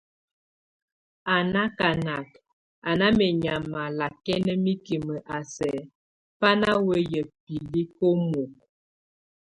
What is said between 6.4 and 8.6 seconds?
na weyá bilik omok.